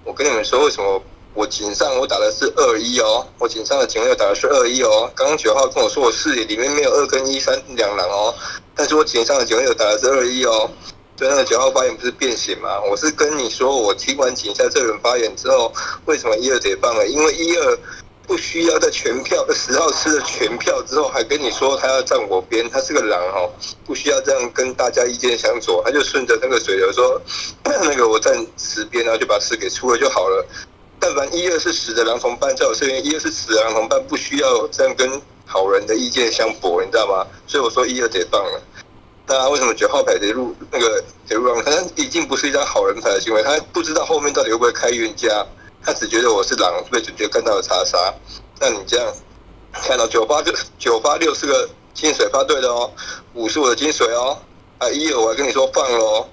[0.05, 1.03] 我跟你们说，为什么
[1.35, 5.13] 我井上我打的是二一哦，我井上的警卫打的是二一哦。
[5.15, 8.35] 刚刚九号跟我说我视野里面没有二跟一三两狼哦，
[8.75, 10.71] 但是我井上的警卫打的是二一哦。
[11.29, 12.81] 那个九号发言不是变形吗？
[12.91, 15.73] 我是跟你说，我听完井下这轮发言之后，
[16.07, 17.07] 为什么一二得放了？
[17.07, 17.79] 因为一二
[18.27, 23.51] 不需要在全票十号吃了全票之后，还跟你说他要站我边，他是个狼哦，
[23.85, 27.21] 不需要这样跟大家意见相左，他就顺着那个水流说，
[27.65, 30.47] 那个我站十边，然后就把十给出了就好了。
[31.01, 37.27] 但凡一二是死的狼同伴，在我这边一二是死的狼同伴，不需要这样跟好人的意见相驳，你知道吗？
[37.47, 38.63] 所以我说一二得放了。
[39.35, 41.65] 那为什么九号牌得入那个得入狼？
[41.65, 45.45] 他已经不是一张好人牌的行为，他不知道后面到底会不会开冤家，
[45.83, 48.13] 他只觉得我是狼，被准确看到了查杀。
[48.61, 49.11] 那你这样
[49.73, 52.93] 看到九八六九八六是个金水发对的哦，
[53.33, 54.37] 五是我的金水哦，
[54.77, 56.29] 啊一二我还跟你说放了哦，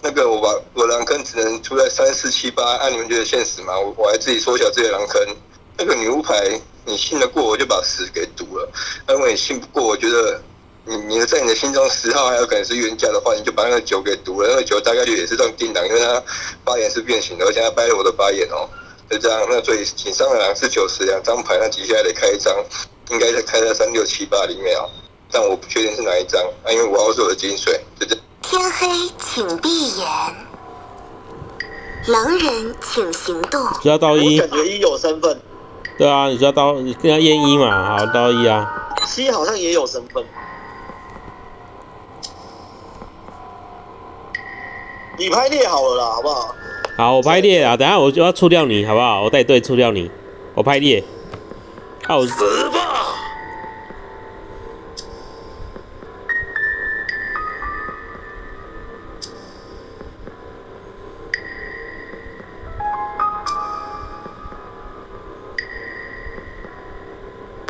[0.00, 3.78] 那个我把我狼坑只能出在三四七八，按、你们觉得现实吗？
[3.78, 5.22] 我我还自己缩小自己狼坑，
[5.76, 8.66] 那个女巫牌你信得过我就把十给赌了，
[9.06, 10.40] 那如果你信不过，我觉得。
[10.88, 16.22] 你你的在你的心中十号还有可能是冤家的话，你就把那个九给读了，那个九大概率也是这种定档，因为他
[16.64, 18.66] 发言是变形的，而且他掰了我的发言哦，
[19.10, 19.46] 就这样。
[19.50, 22.54] 那所以请上的狼是九十两张牌，那接下来得开一张，
[23.10, 24.88] 应该是开在三六七八里面哦，
[25.30, 28.16] 但我不确定是哪一张，啊，因为五号是我的金水，就这。
[28.40, 30.06] 天黑，请闭眼。
[32.06, 33.62] 狼人请行动。
[33.82, 35.38] 只要到一，感觉一有身份，
[35.98, 38.94] 对啊，你只要到你跟他验一嘛，好刀一啊。
[39.06, 40.24] 七好像也有身份。
[45.18, 46.54] 你拍列好了啦，好不好？
[46.96, 49.22] 好，我拍列啊，等下我就要出掉你，好不好？
[49.22, 50.08] 我带队出掉你，
[50.54, 51.02] 我拍列。
[52.06, 52.78] 啊，我死吧！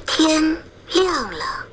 [0.06, 0.56] 天
[0.92, 1.67] 亮了。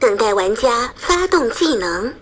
[0.00, 2.14] 等待玩家发动技能。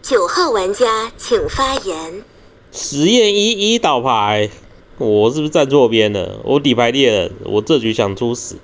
[0.00, 2.24] 九号玩家请发言。
[2.72, 4.48] 实验一一倒牌，
[4.96, 6.40] 我是不是站错边了？
[6.44, 8.56] 我底牌猎人，我这局想出死。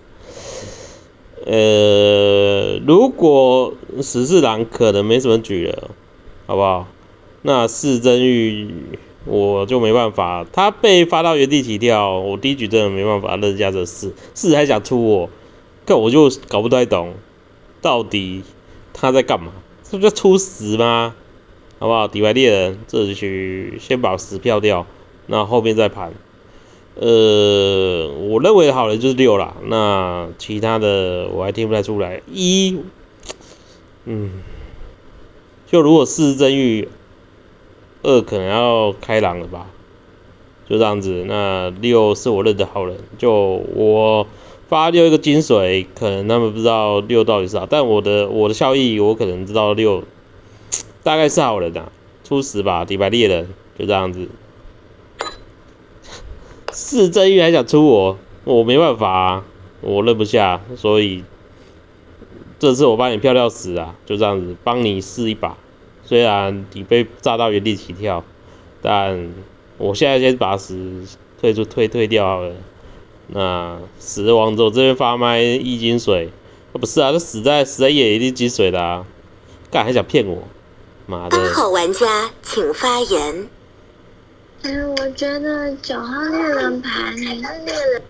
[1.45, 5.91] 呃，如果十四郎可能没什么局了，
[6.47, 6.89] 好不好？
[7.43, 15.31] 那四真玉我就没办法，他被发到原地起跳，我第一局真的没办法认下这四，四还想出我，
[15.85, 17.15] 可我就搞不太懂，
[17.83, 18.43] 到底
[18.95, 19.53] 他在干嘛？
[19.83, 21.15] 这不叫出十吗？
[21.79, 22.09] 好不好？
[22.09, 24.87] 底牌猎人这局先把十票掉，
[25.27, 26.15] 那后面再盘。
[26.95, 32.23] 呃，我认为好的就是六啦，那其他的我还听不太出来。
[32.33, 32.79] 一，
[34.07, 34.31] 嗯，
[35.67, 36.89] 就如果四真玉，
[38.07, 39.66] 二可能要开朗了吧，
[40.69, 41.25] 就这样子。
[41.27, 43.33] 那六是我认的好人，就
[43.75, 44.29] 我
[44.69, 50.05] 发六一个金水，可能他们不知道六到底是啥，但我的我的效益我可能知道六。
[51.03, 51.87] 大概是好人呐，
[52.23, 54.29] 初始吧，底牌猎人就这样子。
[56.71, 59.45] 四正玉还想出我，我没办法啊，
[59.81, 61.25] 我认不下，所以
[62.61, 65.57] 这次我帮你票票死啊，就这样子，帮你试一把。
[66.07, 68.25] 虽然你被炸到原地起跳，
[68.81, 69.35] 但
[69.77, 71.03] 我现在先把死
[71.38, 72.55] 退出退退掉好了。
[73.27, 76.31] 那死王走这边发麦一金水，
[76.73, 79.05] 不是啊，这死在死在野一定金水的啊，
[79.71, 80.45] 干还想骗我？
[81.09, 83.49] 八号玩家请发言。
[84.62, 88.03] 哎，我觉得九号猎人牌，你是猎人，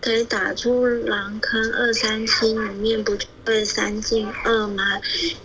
[0.00, 4.82] 可以打出狼坑二三七里面不就对三进二吗？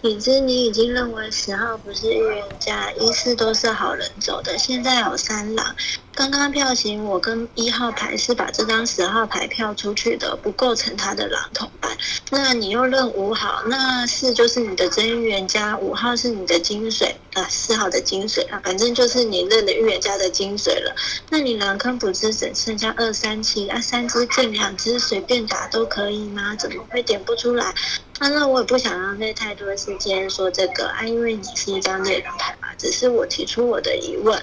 [0.01, 5.75] 已知你已经认为十号不是预言家，一四都是好人走的，现在有三狼。
[6.19, 11.97] 刚刚票型，我跟一号牌是把这张十号牌票出去的，不构成他的狼同伴。
[12.29, 20.93] 那你又认五号，那四就是你的真预言家，五号是你的金水啊，四号的金水啊，反正就是你认的预言家的金水了。
[21.29, 26.53] 那你狼坑不只剩下二三七啊，三只进两只随便打都可以吗？
[26.57, 27.73] 怎么会点不出来？
[28.19, 34.37] 啊，那我也不想浪费太多时间说这个啊，因为你是一张猎人牌嘛，只是我提出我的疑问。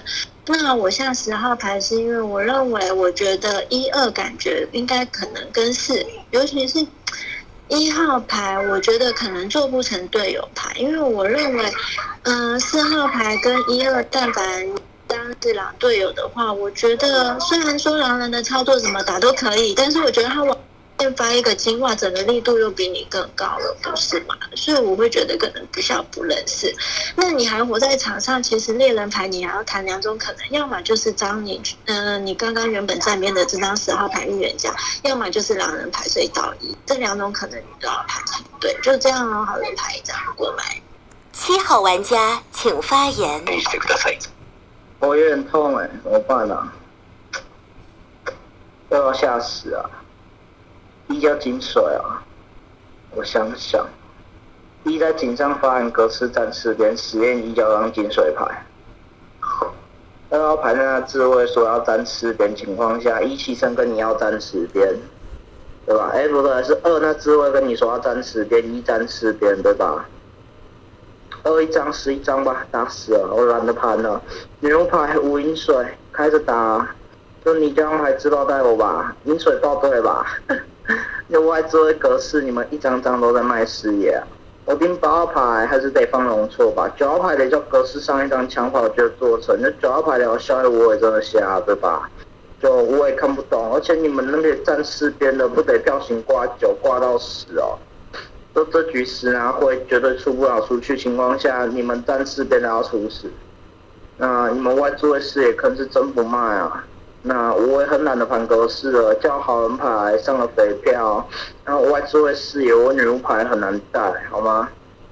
[0.47, 6.87] 那我下十号牌是因为我认为，我觉得一二感觉应该可能跟四，尤其是
[7.67, 11.71] 一号牌，我觉得可能做不成队友牌，因为我认为，
[12.23, 14.67] 嗯，四号牌跟一二，但凡
[15.05, 20.57] 当是狼队友的话，我觉得虽然说狼人的操作怎么打都可以，但是我觉得他往。
[21.15, 24.35] 发一个金话，整个力度又比你更高了，不是吗？
[24.55, 26.75] 所以我会觉得可能不像不认识。
[27.15, 38.43] 那你还活在场上，其实猎人牌你还要谈两种可能，要么就是张你，嗯，你刚刚原本站边的这张十号牌预言家，要么就是狼人牌所以倒一，这两种可能你都要排除。
[38.59, 40.81] 对，就这样哦，好人牌一张过来。
[41.31, 43.45] 七号玩家请发言。
[44.99, 46.73] 我有点痛哎，怎么办啊？
[48.89, 49.85] 又要吓死啊！
[51.09, 52.21] 一叫金水啊，
[53.15, 53.87] 我想想，
[54.83, 58.65] 一在井上发言格式战士连实验一叫张金水牌，
[60.29, 64.93] 二号牌在那自卫说要沾四边情况下，一起身跟你要沾十边，
[65.85, 66.11] 对吧？
[66.13, 70.05] 哎不对，是二那自卫跟你说要沾十边，一沾十边，对吧？
[71.43, 74.21] 二一张十一张吧，打死了，我懒得盘了。
[74.59, 75.73] 牛牌五银水
[76.11, 76.93] 开始打，
[77.45, 79.15] 就你这张牌知道带我吧？
[79.23, 80.27] 银水报对吧？
[81.27, 84.21] 那外置位格式，你们一张张都在卖视野！
[84.65, 86.89] 我盯八号牌还是得放容错吧？
[86.97, 92.09] 九号牌得叫格式上一张抢跑就做成，那九号牌的效益我也真的瞎，对吧？
[92.61, 97.77] 就我也看不懂，而且你们那边站四边的不得票型挂九挂到十哦？
[98.53, 103.29] 都这局十拿会绝对出不了出去情况下，你们站四边的要出十，
[104.17, 106.83] 那你们外置位视野坑是真不卖啊！
[107.27, 111.27] 那我也很懒得盘格式了，叫好人牌上了肥票，
[111.65, 114.69] 然后外置位视野我女巫牌很难带，好吗？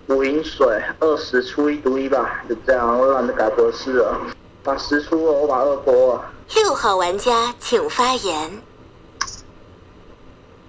[0.08, 4.17] 五银水，二十出一读一吧，就这样，我懒得改格式了。
[4.63, 6.25] 把十出了，我把二拨了。
[6.56, 8.62] 六号玩家请发言。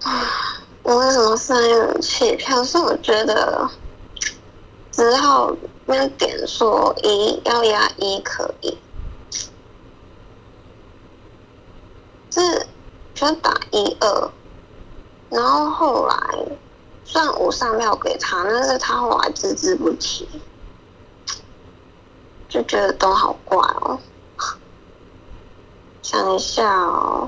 [0.03, 0.27] 啊，
[0.83, 2.63] 我为什么上一弃票？
[2.63, 3.69] 是我觉得
[4.91, 5.55] 十号
[5.85, 8.77] 那点说一要压一可以，
[12.31, 12.41] 是
[13.17, 14.31] 就打一二，
[15.29, 16.15] 然后后来
[17.03, 20.29] 虽然我上票给他，但是他后来只字不提，
[22.47, 23.99] 就觉得都好怪哦。
[26.03, 27.27] 想一下哦，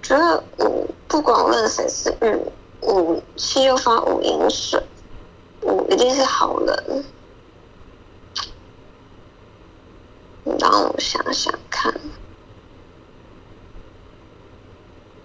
[0.00, 2.40] 觉得五不管我认谁是玉
[2.86, 4.80] 五七又发五银水，
[5.62, 7.04] 五一定是好人。
[10.60, 11.92] 让我想想看，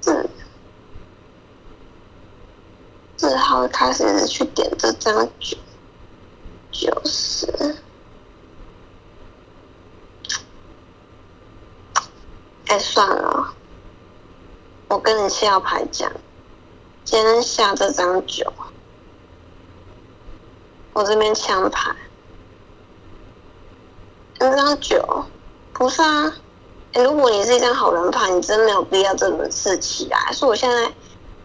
[0.02, 0.30] 四
[3.18, 5.58] 四号开始去点这张九
[6.72, 7.78] 九十。
[12.68, 13.54] 哎，算了，
[14.88, 16.10] 我跟你七号牌讲，
[17.04, 18.52] 今天下这张九，
[20.94, 21.94] 我这边枪牌，
[24.40, 25.26] 这张九
[25.74, 26.34] 不是啊？
[26.94, 30.32] 哎，如果你是一张好人牌，你真没有必要这轮次起来。
[30.34, 30.92] 所以我现在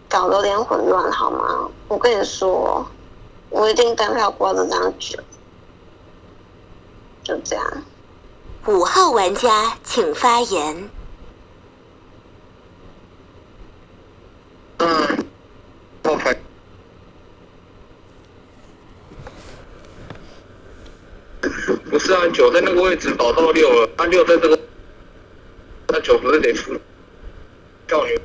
[0.09, 1.69] 搞得有点混乱，好吗？
[1.87, 2.85] 我跟你说，
[3.49, 5.17] 我一定单票挂这张九，
[7.23, 7.65] 就这样。
[8.65, 10.89] 五号玩家请发言。
[14.79, 15.25] 嗯，
[16.03, 16.37] 号牌。
[21.89, 24.59] 不是啊，九在那个位置保到六了，按六在这个，
[26.07, 26.73] 九不是得出
[27.85, 28.17] 跳女？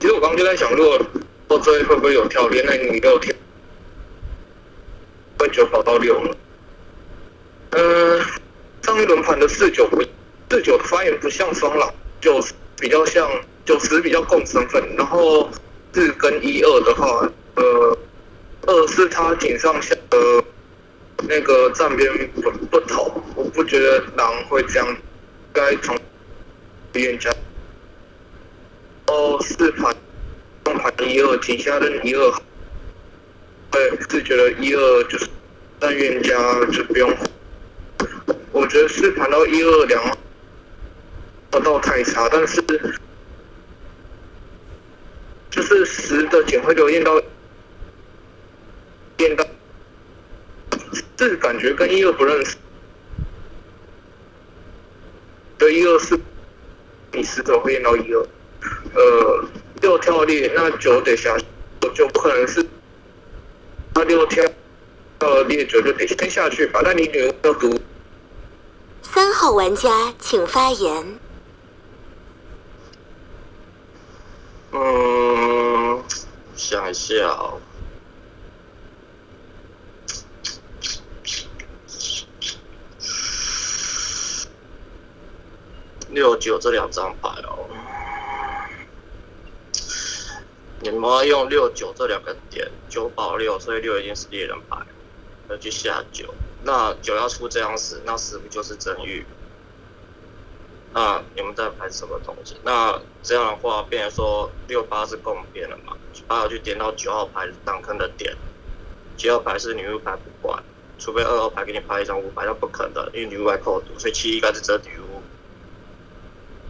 [0.00, 1.00] 其实我刚刚就在想，如果
[1.46, 3.32] 我这会不会有跳连那你给我跳，
[5.38, 6.36] 把九跑到六了。
[7.70, 8.20] 嗯，
[8.82, 10.02] 上一轮盘的四九不，
[10.50, 12.44] 四九发言不像双狼，九
[12.80, 13.30] 比较像。
[13.64, 15.50] 九十比较共身份，然后
[15.92, 17.98] 四跟一二的话，呃，
[18.64, 20.44] 二是他井上下呃
[21.26, 24.96] 那个站边不不投，我不觉得狼会这样，
[25.52, 25.98] 该从
[26.96, 27.30] 预言家，
[29.06, 29.94] 哦四盘
[30.64, 32.42] 中盘一二底下的一二，
[33.70, 35.28] 对，是觉得一二就是
[35.78, 36.32] 但预言家
[36.72, 37.14] 就不用，
[38.52, 40.18] 我觉得四盘到一二两，
[41.50, 42.62] 不到太差，但是。
[45.48, 47.18] 就是十的警徽流验到
[49.16, 49.46] 验到，
[51.16, 52.56] 这感觉跟一二不认识。
[55.56, 56.20] 对，一二是
[57.16, 58.26] 你十的会验到一二，
[58.94, 59.44] 呃，
[59.80, 61.34] 六跳列那九得下，
[61.94, 62.64] 就不可能是
[63.94, 64.44] 那六跳
[65.18, 66.82] 到列九就得先下去吧？
[66.84, 67.80] 那你女要读。
[69.00, 71.18] 三号玩家请发言。
[74.72, 76.04] 嗯，
[76.54, 77.58] 想一下哦。
[86.16, 87.68] 六九这两张牌哦，
[90.80, 94.78] 你们要用六九这两个点，九保六，所以六一定是猎人牌，
[95.50, 96.34] 要去下九。
[96.62, 99.26] 那九要出这样十，那十不就是真玉？
[100.94, 102.56] 那你们在排什么东西？
[102.64, 105.98] 那这样的话，变成说六八是共变了嘛？
[106.26, 108.34] 八号去点到九号牌当坑的点，
[109.18, 110.64] 九号牌是女巫牌不管，
[110.98, 115.15] 除非二号牌给你拍一张五牌，那不可能，因为女巫牌扣毒，所以七应该是这女巫。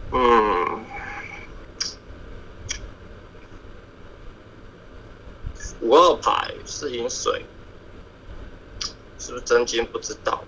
[0.09, 0.85] 嗯，
[5.81, 7.45] 五二牌是饮水，
[9.17, 10.43] 是不是真金不知道？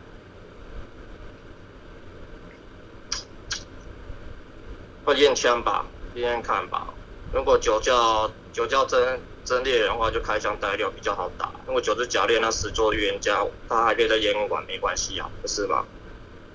[5.03, 6.93] 会验枪吧，验验看吧。
[7.31, 11.51] 如果九叫九叫真真猎人的话，就开枪带六比较好打。
[11.65, 15.85] 如果九是假猎，那十做预言家，他还可以再验完，没关系啊，不是吗？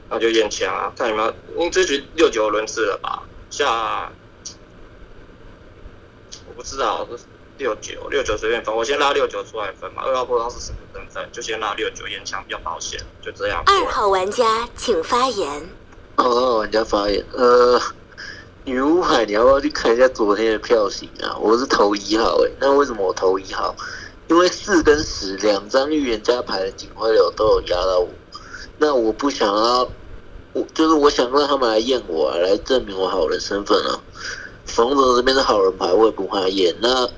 [0.09, 3.23] 那就验枪啊，看有没有，因为这局六九轮次了吧？
[3.51, 4.13] 下
[6.47, 7.07] 我不知道，
[7.59, 10.03] 六九六九随便分，我先拉六九出来分嘛。
[10.05, 13.63] 二号不知道是什么身份，就先拉六九验枪比较保险，就这样。
[13.67, 15.69] 二号玩家请发言。
[16.17, 17.81] 二号玩家发言，呃。
[18.67, 21.37] 女巫牌，你要不要去看一下昨天的票型啊？
[21.39, 23.77] 我是投一号诶，那为什么我投一号？
[24.27, 28.09] 因为四跟十两张预言家牌的警徽流都有压到我，
[28.79, 29.89] 那我不想要，
[30.53, 34.01] 我就是我想让他们来验我，啊，来证明我好人身份啊。
[34.65, 36.75] 冯总这边是好人牌，我也不怕验。
[36.81, 37.09] 那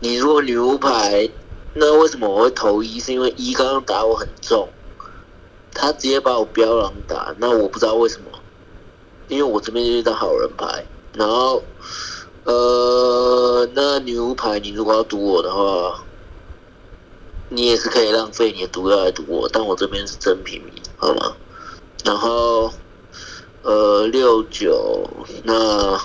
[0.00, 1.30] 你如果女巫牌
[1.74, 3.00] 那为什么我会投一？
[3.00, 4.68] 是因为一刚刚打我很重，
[5.72, 8.26] 他直接把我标狼打，那我不知道为什么，
[9.28, 10.84] 因为我这边就是张好人牌，
[11.14, 11.62] 然后
[12.44, 16.04] 呃，那女巫牌你如果要赌我的话，
[17.54, 21.36] 你也是可以浪费你的毒药来毒我，但我这边是真平民，好吗？
[22.02, 22.72] 然后
[23.62, 25.06] 呃六九，
[25.44, 26.00] 那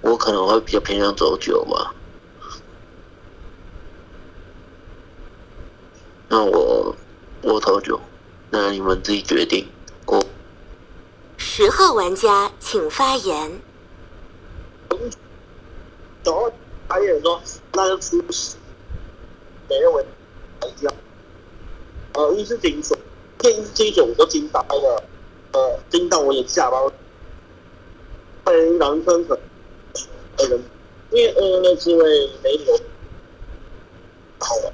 [0.00, 1.94] 我可能会比较偏向走九吧。
[6.28, 6.96] 那我
[7.42, 8.00] 我投九，
[8.50, 9.68] 那你们自己决定。
[10.06, 10.24] 我
[11.36, 13.60] 十号玩家请发言。
[16.24, 16.50] 然后
[16.88, 17.40] 还有人说
[17.72, 18.22] 那就出
[19.68, 20.04] 十，没认为
[20.76, 20.94] 一样。
[22.14, 22.96] 呃，一是金水，
[23.38, 25.02] 这一这一种我都惊呆了，
[25.52, 26.80] 呃，惊到我眼下巴。
[28.44, 29.38] 欢迎狼吞可，
[30.38, 30.46] 呃，
[31.10, 32.80] 因为呃那是因为没有
[34.40, 34.72] 好了。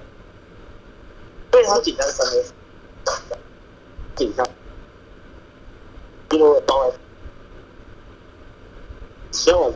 [1.53, 2.45] 因为他紧张三个，
[4.17, 4.45] 紧张，
[6.31, 6.93] 因为我当然，
[9.31, 9.71] 希望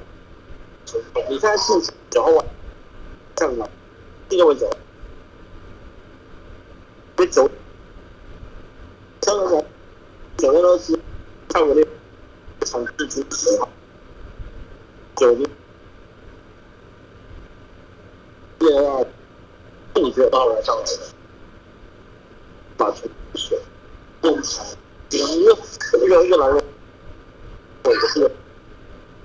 [1.28, 1.72] 你现在是
[2.10, 2.46] 九号晚
[3.36, 3.70] 上了，
[4.28, 4.68] 这个位置，
[7.18, 7.50] 因为九，
[9.22, 9.64] 三个人，
[10.36, 10.96] 九个都是
[11.48, 11.84] 看我那
[12.64, 13.68] 场日出十号，
[15.16, 15.44] 九六，
[18.60, 19.06] 第二，
[19.96, 20.84] 你觉得到来上的？
[22.76, 23.60] 把出水，
[24.22, 24.76] 用起来，
[25.10, 25.44] 一
[26.08, 26.64] 个一个男人，
[27.82, 28.30] 我不是，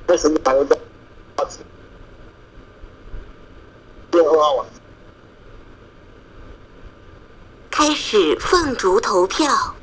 [0.08, 0.76] 为什么男人在？
[4.12, 4.68] 六二二晚，
[7.86, 9.74] 开始凤竹投票。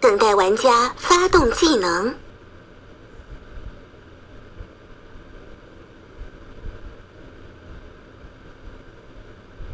[0.00, 2.14] 等玩家发动技能，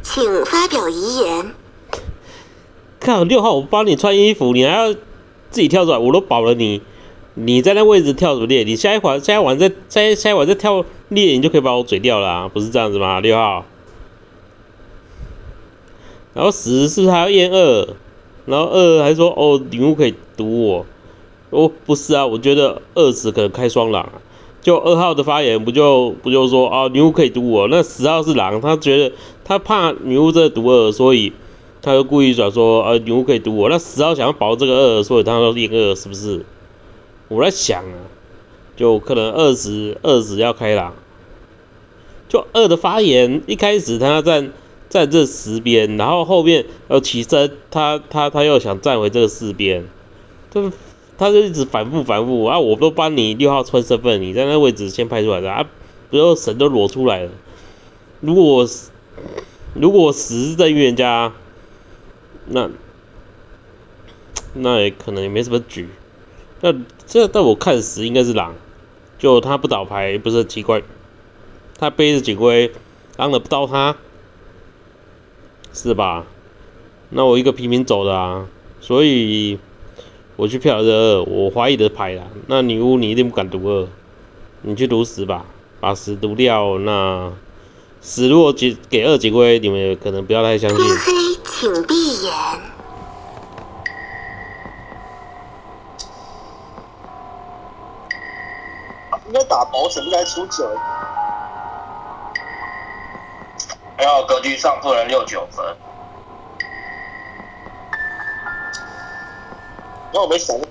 [0.01, 1.53] 请发表遗言。
[2.99, 4.99] 看六号，我帮你穿衣服，你还要自
[5.51, 6.81] 己跳出来，我都保了你。
[7.35, 8.63] 你在那位置跳什么猎？
[8.63, 13.19] 你下一环下一环再下下一环再跳猎，你就可以把我嘴掉了、不是这样子吗？
[13.19, 13.65] 六号。
[16.33, 17.95] 然后十是不是还要验二？
[18.47, 20.85] 然后二还说哦，女巫可以毒我。
[21.51, 24.13] 哦，不是啊，我觉得二十可能开双狼啊。
[24.61, 27.67] 就二号的发言不就不就说啊，女巫可以毒我？
[27.69, 31.31] 那十号是狼，他觉得他怕女巫这毒二，所以
[31.81, 33.69] 他就故意转说啊，女巫可以毒我。
[33.69, 36.45] 那十号想要保这个二，所以他要验二，是不是？
[37.29, 37.95] 我在想啊，
[38.75, 40.93] 就可能二十二十要开狼。
[42.27, 44.49] 就二的发言一开始他在
[44.89, 49.85] 站这十边，然后后面要起身，他他他又想站回这个四边，
[50.49, 50.71] 就是
[51.17, 52.59] 他就一直反复反复啊！
[52.59, 55.65] 我都帮你六号穿身份，你在那位置先拍出来的啊，
[56.09, 57.31] 不要神都裸出来了。
[58.21, 58.67] 如果
[59.73, 61.33] 如果十是在预言家，
[62.45, 62.69] 那
[64.53, 65.89] 那也可能也没什么局。
[66.61, 66.73] 那
[67.05, 68.55] 这在我看十应该是狼，
[69.19, 70.81] 就他不倒牌不是很奇怪，
[71.77, 72.71] 他背着警徽，
[73.17, 73.97] 狼了不到他，
[75.77, 76.25] 是吧？
[77.09, 78.47] 那我一个平民走的啊，
[78.81, 79.59] 所以
[80.35, 82.23] 我去票的二，我怀疑的牌啦。
[82.47, 83.87] 那女巫你一定不敢读二，
[84.63, 85.45] 你去读十吧，
[85.79, 86.79] 把十读掉。
[86.79, 87.31] 那
[88.01, 90.79] 十如果给给二警徽，你们可能不要太相信。
[90.79, 91.11] 天黑，
[91.45, 92.33] 请闭眼。
[99.27, 100.65] 应该打保险，应该出九。
[103.97, 105.65] 还好格局上不能六九分，
[110.11, 110.66] 然后我没想过，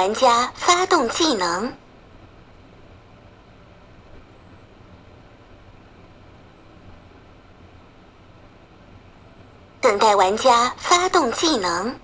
[0.00, 1.74] 玩家发动技能，
[9.82, 12.00] 等待玩家发动技能。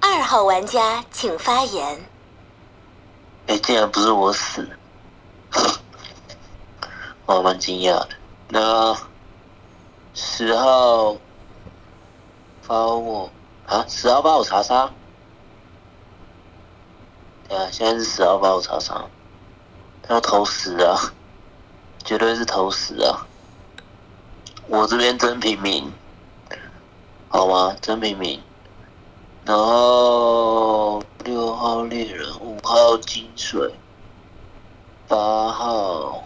[0.00, 2.04] 二号玩家请发言。
[3.46, 4.68] 哎，竟然不是我死，
[7.26, 8.08] 我蛮惊讶的。
[8.48, 9.09] 那
[10.22, 11.16] 十号
[12.60, 13.30] 发我
[13.66, 13.86] 啊？
[13.88, 14.90] 十号发我查杀？
[17.48, 19.06] 对啊，现在是十号发我查杀，
[20.02, 21.14] 他要投死啊，
[22.04, 23.26] 绝对是投死啊！
[24.66, 25.90] 我这边真平民，
[27.30, 27.74] 好吗？
[27.80, 28.42] 真平民。
[29.46, 33.74] 然后六号猎人，五号金水，
[35.08, 36.19] 八号。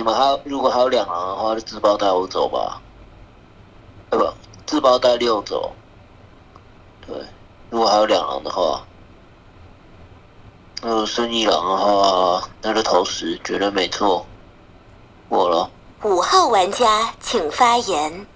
[0.00, 2.80] 你们还如果还有两狼的话，就自爆带我走吧。
[4.08, 4.32] 对吧？
[4.64, 5.76] 自爆带六走。
[7.06, 7.14] 对，
[7.68, 8.82] 如果还有两狼的话，
[10.80, 14.26] 那剩一狼的话，那就投十，绝对没错。
[15.28, 15.70] 我了。
[16.04, 18.26] 五号玩家请发言。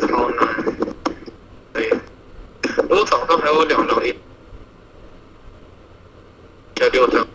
[0.00, 0.64] 超难。
[1.72, 1.90] 对，
[2.88, 4.14] 如果场上还有两张一
[6.74, 7.26] 加六张，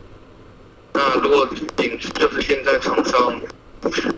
[0.94, 1.48] 那如果
[1.78, 3.42] 仅就是现在场上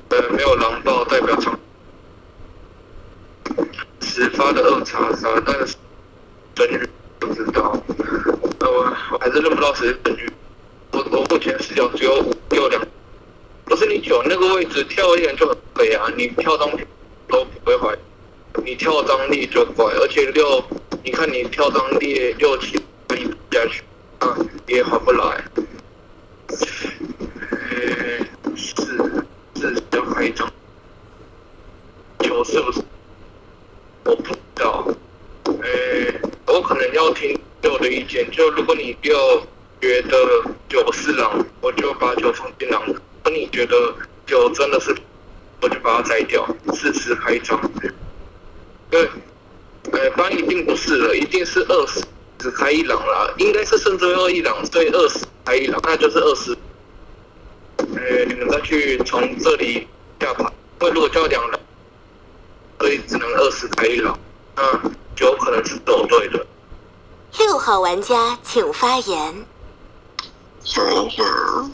[0.10, 1.58] 呃没有狼爆，代表场
[4.02, 5.76] 始发的二查杀，但是
[6.54, 6.89] 真鱼
[7.20, 7.76] 不知道，
[8.60, 10.32] 那我我还是认不到谁是真鱼。
[10.91, 12.86] 我我目前视角只有五六两，
[13.66, 16.86] 不是你九那个位置跳一点就很肥啊，你跳上去
[17.28, 17.98] 都不会坏。
[18.64, 20.64] 你跳张力就怪，而且六，
[21.04, 22.78] 你看你跳张力六七
[23.10, 23.84] 一下去，
[24.20, 24.38] 啊，
[24.68, 25.44] 也划不来。
[27.50, 29.26] 呃，四
[29.56, 30.48] 四要开一张，
[32.20, 32.84] 九是不是？
[34.06, 34.88] 我不知道。
[35.46, 39.18] 呃，我可能要听六的意见，就如果你六
[39.82, 40.16] 觉得
[40.70, 43.95] 九是狼，我就把九放进狼；如果你觉得
[44.26, 44.93] 九真的是，
[45.61, 47.59] 我就把它摘掉，四次开一张。
[48.89, 49.09] 对，
[49.91, 52.03] 呃，翻一定不是了，一定是二十
[52.39, 56.57] 只开一狼啦，应该是剩最后一狼，所以二十开一狼，那就是二十。
[57.78, 59.88] 呃，你们再去从这里
[60.20, 60.51] 下盘，
[60.82, 61.59] 因为如果叫两狼，
[62.80, 64.20] 所以只能二十开一狼，
[64.55, 64.64] 那
[65.20, 66.45] 有可能是走对的。
[67.39, 69.45] 六号玩家请发言。
[70.64, 71.72] 想一想啊，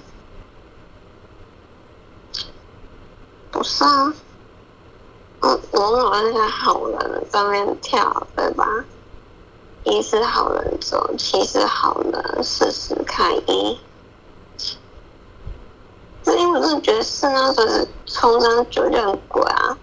[3.52, 4.14] 不是啊。
[5.42, 8.66] 我我我那个好人上面跳，对吧？
[9.86, 13.80] 一是好人走，七是好人，四是开一。
[16.26, 19.78] 因为我真的觉得是那个冲张九就很鬼啊，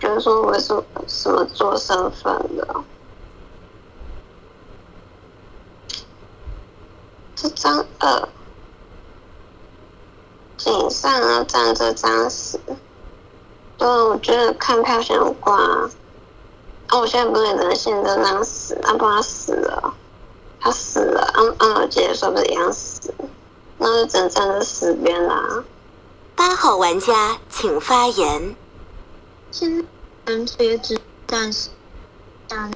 [0.00, 0.74] 就是说我是
[1.06, 2.66] 什么做身份的，
[7.36, 8.28] 这张二，
[10.56, 12.60] 井上啊站这张死。
[13.76, 15.90] 对啊，我觉得看票先挂啊。
[16.88, 18.74] 啊，我现在不是也能现在让他死？
[18.82, 19.94] 啊，不他死了，
[20.60, 23.12] 他死了，安安老姐说不是一样死？
[23.78, 25.64] 那就只能站在死边啦。
[26.36, 28.54] 八号玩家请发言。
[29.50, 29.84] 现在
[30.32, 31.70] 人也只暂时
[32.48, 32.72] 但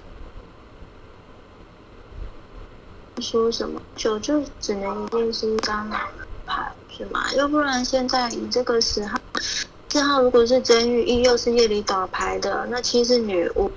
[3.20, 5.90] 说什么九就只能一定是一张
[6.46, 7.32] 牌对嘛？
[7.34, 9.16] 要不然现在你这个十号。
[9.90, 13.70] 四号如果是真玉一，又是夜里倒牌的，那七是女巫，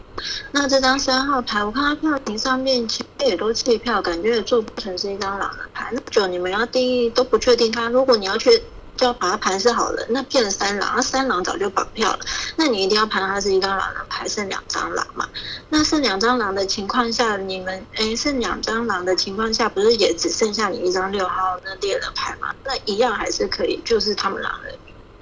[0.51, 5.89] 那这张三号牌，我看他票型上面其实也都弃票，感觉也做不成是一张狼的牌。
[5.93, 8.61] 那九你们要定义都不确定他，如果你要去
[8.97, 12.19] 就要把他盘是好人，那变三狼，那三狼早就绑票了，
[12.55, 15.27] 那你一定要盘他是一张狼人牌，剩两张狼嘛。
[15.69, 22.53] 那剩两张狼的情况下，你们诶剩两张狼的情况下，不是也只剩下你一张六号那猎人牌吗？
[22.63, 24.73] 那一样还是可以，就是他们狼人。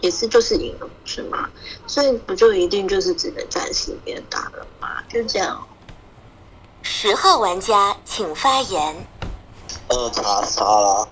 [0.02, 1.50] 也是就是赢了，是吗？
[1.86, 4.88] 所以不就一定就是只能暂时别打了吗？
[5.10, 5.62] 就这样。
[6.82, 9.06] 十号玩家请发言。
[9.90, 11.06] 呃，查杀啦，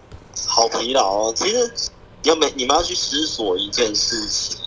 [0.48, 1.34] 好疲劳哦。
[1.36, 1.70] 其实
[2.28, 4.58] 要没你们要去思索一件事情，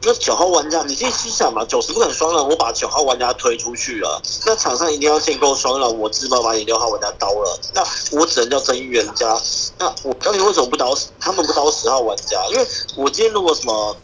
[0.00, 7.86] 那九号玩家，你自己去想嘛，九十不肯双狼，我把九号玩家推出去了，那场上一定要限购双狼，我自爆把你六号玩家刀了，那
[8.18, 9.38] 我只能叫真预言家。
[9.78, 12.42] 那我当年为什么不刀他们不刀十号玩家？
[12.50, 12.66] 因为
[12.96, 13.94] 我今天如果什么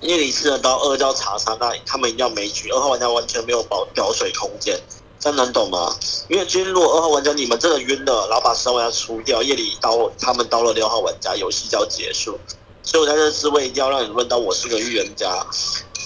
[0.00, 4.78] 夜里吃了刀，二叫查杀，那他们一定要没局，二号玩家完全没有保表水空间，
[5.18, 5.96] 真能懂吗？
[6.28, 12.38] 因为今天如果二号玩家你们真的晕了，然后把十号玩家出掉，夜里刀他们刀了六号玩家，游戏就要结束。
[12.82, 15.44] 所以我在这次我一定要让你问到我是个预言家。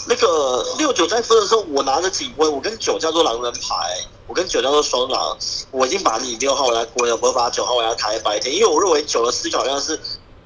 [0.07, 5.37] 那个六九在分的时候，我拿着警徽，我跟九叫做狼人牌，我跟九叫做双狼，
[5.71, 10.01] 我已经把你六号玩家归了，我把九号玩家抬白天，因为我认为九的思考好像是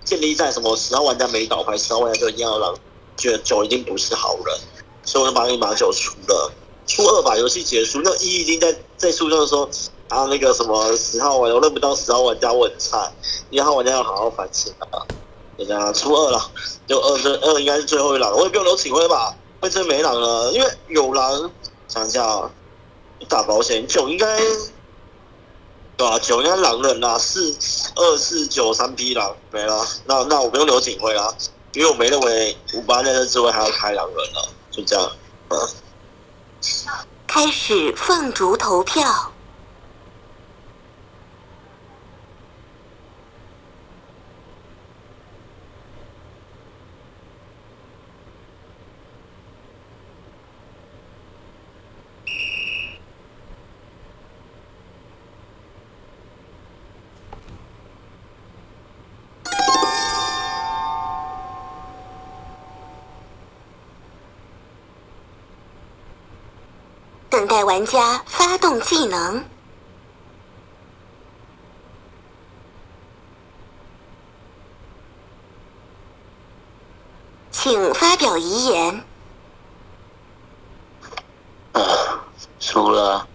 [0.05, 2.75] 建立在什么十号玩家没倒牌，十号玩家就一定要狼，
[3.17, 4.59] 觉得九一定不是好人，
[5.05, 6.53] 所以我就把你把九出了，
[6.87, 9.69] 初二把游戏结束，那一已经在在书中的时候，
[10.09, 13.13] 然后那个什么十号玩家我认不到十号玩家，我很菜，
[13.51, 15.01] 一号玩家要好好反省啊，
[15.57, 16.51] 就这样初二了，
[16.87, 19.35] 就二这二应该是最后一狼，我也不用留警徽吧。
[19.61, 21.51] 会真没狼了，因为有狼，
[21.89, 22.51] 想一下啊，
[23.31, 24.39] 打保险九应该，
[25.97, 27.57] 对吧、九应该狼人啦，四
[27.95, 31.35] 二四九三匹狼没了，那那我不用留警徽啦，
[31.73, 35.11] 因为我没认为五八在这之外还要开狼人了，就这样，
[35.49, 35.59] 嗯，
[37.27, 39.35] 开始凤竹投票。
[67.35, 69.45] 等待玩家发动技能。
[77.51, 79.05] 请发表遗言。
[81.73, 81.81] 啊，
[82.61, 83.27] 输了，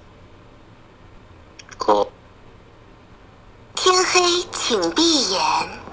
[1.78, 2.10] 过
[3.76, 5.89] 天黑，请闭眼。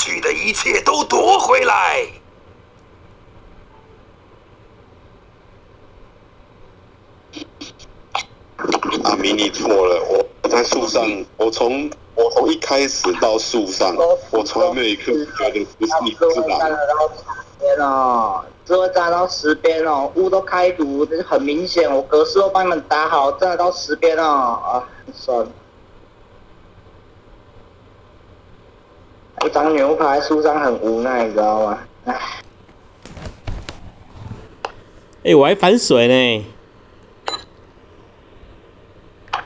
[0.00, 2.06] 去的一切都夺回来。
[9.04, 11.04] 阿明，你错了，我我在树上，
[11.36, 13.94] 我从我从一开始到树上，
[14.30, 16.58] 我从来没有一刻觉得不是你不是狼。
[17.58, 25.50] 边哦，只会站到十边哦，屋都开毒，这很明显，我格式都帮你们打好，站到十边哦，啊，算了。
[29.42, 29.48] 一
[30.00, 31.78] 张牛排树上很无奈，你知道吗？
[32.06, 32.18] 唉。
[35.24, 36.46] 哎、我还反水呢。